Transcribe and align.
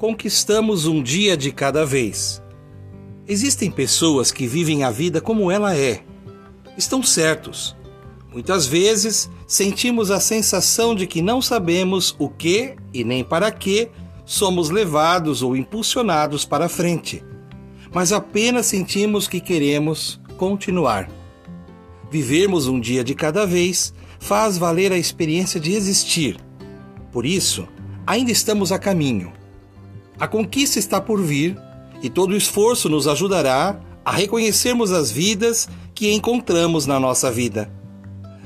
conquistamos 0.00 0.86
um 0.86 1.02
dia 1.02 1.36
de 1.36 1.52
cada 1.52 1.84
vez. 1.84 2.42
Existem 3.28 3.70
pessoas 3.70 4.32
que 4.32 4.46
vivem 4.46 4.82
a 4.82 4.90
vida 4.90 5.20
como 5.20 5.50
ela 5.50 5.76
é. 5.76 6.02
Estão 6.74 7.02
certos. 7.02 7.76
Muitas 8.32 8.66
vezes 8.66 9.30
sentimos 9.46 10.10
a 10.10 10.18
sensação 10.18 10.94
de 10.94 11.06
que 11.06 11.20
não 11.20 11.42
sabemos 11.42 12.16
o 12.18 12.30
que 12.30 12.76
e 12.94 13.04
nem 13.04 13.22
para 13.22 13.52
que 13.52 13.90
somos 14.24 14.70
levados 14.70 15.42
ou 15.42 15.54
impulsionados 15.54 16.46
para 16.46 16.66
frente, 16.66 17.22
mas 17.92 18.10
apenas 18.10 18.64
sentimos 18.64 19.28
que 19.28 19.38
queremos 19.38 20.18
continuar. 20.38 21.10
Vivermos 22.10 22.66
um 22.66 22.80
dia 22.80 23.04
de 23.04 23.14
cada 23.14 23.44
vez 23.44 23.92
faz 24.18 24.56
valer 24.56 24.92
a 24.92 24.98
experiência 24.98 25.60
de 25.60 25.74
existir. 25.74 26.38
Por 27.12 27.26
isso, 27.26 27.68
ainda 28.06 28.32
estamos 28.32 28.72
a 28.72 28.78
caminho. 28.78 29.38
A 30.20 30.28
conquista 30.28 30.78
está 30.78 31.00
por 31.00 31.22
vir 31.22 31.56
e 32.02 32.10
todo 32.10 32.36
esforço 32.36 32.90
nos 32.90 33.08
ajudará 33.08 33.80
a 34.04 34.12
reconhecermos 34.12 34.92
as 34.92 35.10
vidas 35.10 35.66
que 35.94 36.12
encontramos 36.12 36.86
na 36.86 37.00
nossa 37.00 37.32
vida. 37.32 37.72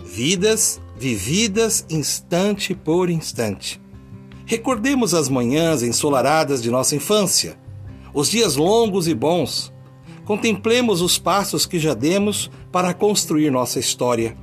Vidas 0.05 0.81
vividas 0.97 1.85
instante 1.91 2.75
por 2.75 3.11
instante. 3.11 3.81
Recordemos 4.47 5.15
as 5.15 5.29
manhãs 5.29 5.83
ensolaradas 5.83 6.63
de 6.63 6.71
nossa 6.71 6.95
infância, 6.95 7.59
os 8.13 8.31
dias 8.31 8.57
longos 8.57 9.09
e 9.09 9.15
bons. 9.15 9.73
Contemplemos 10.25 11.03
os 11.03 11.19
passos 11.19 11.67
que 11.67 11.79
já 11.79 11.93
demos 11.93 12.51
para 12.71 12.95
construir 12.95 13.51
nossa 13.51 13.79
história. 13.79 14.37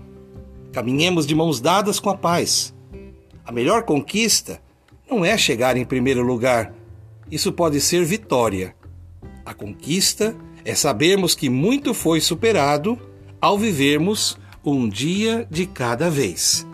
Caminhemos 0.71 1.26
de 1.26 1.34
mãos 1.34 1.62
dadas 1.62 1.99
com 1.99 2.10
a 2.10 2.18
paz. 2.18 2.73
A 3.45 3.51
melhor 3.51 3.84
conquista 3.84 4.62
não 5.10 5.23
é 5.23 5.38
chegar 5.38 5.77
em 5.77 5.85
primeiro 5.85 6.21
lugar, 6.21 6.73
isso 7.32 7.51
pode 7.51 7.79
ser 7.79 8.04
vitória. 8.04 8.76
A 9.46 9.54
conquista 9.54 10.35
é 10.65 10.76
sabermos 10.76 11.34
que 11.34 11.49
muito 11.49 11.93
foi 11.93 12.20
superado 12.20 12.99
ao 13.40 13.57
vivermos 13.57 14.38
um 14.63 14.88
dia 14.88 15.48
de 15.49 15.65
cada 15.65 16.10
vez. 16.10 16.68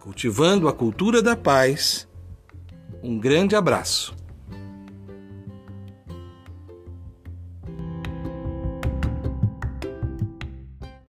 Cultivando 0.00 0.68
a 0.68 0.72
cultura 0.72 1.22
da 1.22 1.34
paz. 1.36 2.06
Um 3.02 3.18
grande 3.18 3.56
abraço. 3.56 4.14